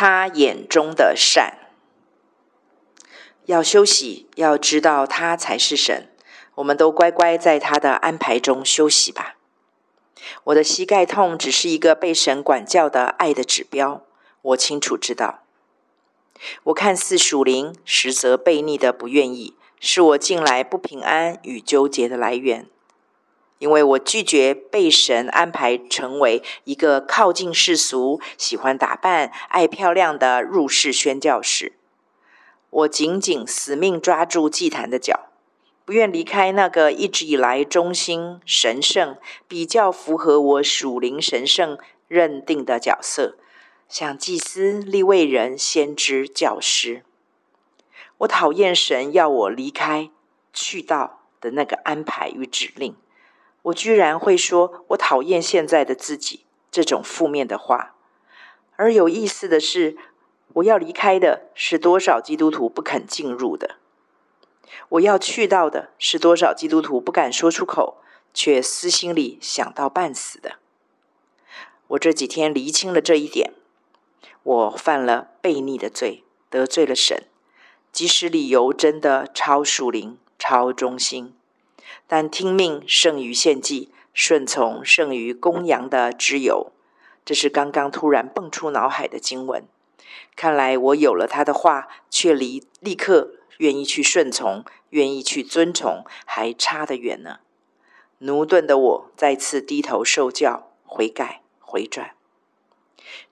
[0.00, 1.58] 他眼中的善。
[3.46, 6.08] 要休息，要知道他才是神。
[6.54, 9.34] 我们都乖乖在他的安排中休息吧。
[10.44, 14.04] 我的膝盖痛只是一个被神管教的爱的指标，
[14.42, 15.42] 我清楚知道。
[16.62, 22.68] 我看似属灵，实则悖逆的不愿意，是我近来不平安与纠结的来源。
[23.58, 31.72] 因为我拒绝被神安排成为一个靠近世俗、喜欢打扮、爱漂亮的入世宣教士。
[32.70, 35.30] 我紧紧死命抓住祭坛的脚，
[35.84, 39.16] 不愿离开那个一直以来忠心、神圣、
[39.48, 43.36] 比较符合我属灵神圣认定的角色。
[43.88, 47.02] 像祭司、利未人、先知、教师，
[48.18, 50.10] 我讨厌神要我离开、
[50.52, 52.94] 去到的那个安排与指令。
[53.62, 57.94] 我居然会说“我讨厌现在的自己”这种负面的话。
[58.76, 59.96] 而有意思的是，
[60.54, 63.76] 我要离开的是多少基督徒不肯进入的；
[64.90, 67.98] 我要去到的是多少基督徒不敢说出口，
[68.32, 70.56] 却私心里想到半死的。
[71.88, 73.52] 我这几天厘清了这一点。
[74.44, 77.24] 我犯了悖逆的罪，得罪了神。
[77.92, 81.34] 即使理由真的超属灵、超忠心，
[82.06, 86.72] 但听命胜于献祭，顺从胜于公羊的脂油。
[87.24, 89.64] 这是刚刚突然蹦出脑海的经文。
[90.34, 97.40] 看来我有了他的话，却离立刻愿意去顺从、愿意去遵从，还差得远呢。
[98.20, 102.12] 奴钝的我再次低头受教、悔改、回转。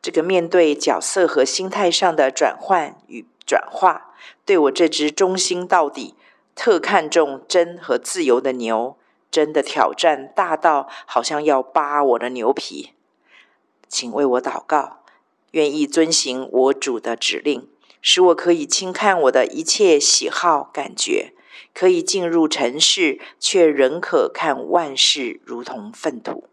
[0.03, 6.15] 这个面对角色和心态上的转换与转化，对我这只忠心到底、
[6.57, 8.97] 特看重真和自由的牛，
[9.31, 12.95] 真的挑战大到好像要扒我的牛皮。
[13.87, 15.05] 请为我祷告，
[15.53, 17.69] 愿意遵行我主的指令，
[18.01, 21.35] 使我可以轻看我的一切喜好感觉，
[21.73, 26.49] 可以进入尘世，却仍可看万事如同粪土。